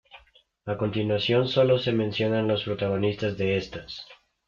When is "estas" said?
3.57-4.07